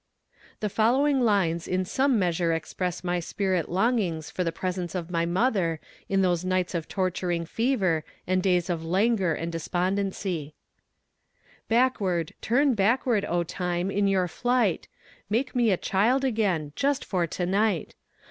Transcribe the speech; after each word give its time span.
The 0.61 0.69
following 0.69 1.19
lines 1.21 1.67
in 1.67 1.85
some 1.85 2.17
measure 2.17 2.53
express 2.53 3.03
my 3.03 3.19
spirit 3.19 3.69
longings 3.69 4.31
for 4.31 4.43
the 4.43 4.51
presence 4.51 4.95
of 4.95 5.11
my 5.11 5.27
mother 5.27 5.79
in 6.09 6.23
those 6.23 6.43
nights 6.43 6.73
of 6.73 6.87
torturing 6.87 7.45
fever 7.45 8.03
and 8.25 8.41
days 8.41 8.67
of 8.67 8.83
languor 8.83 9.35
and 9.35 9.51
despondency: 9.51 10.55
Backward, 11.67 12.33
turn 12.41 12.73
backward, 12.73 13.25
O 13.29 13.43
Time, 13.43 13.91
in 13.91 14.07
your 14.07 14.27
flight; 14.27 14.87
Make 15.29 15.55
me 15.55 15.69
a 15.69 15.77
child 15.77 16.23
again, 16.25 16.73
just 16.75 17.05
for 17.05 17.27
to 17.27 17.45
night! 17.45 17.93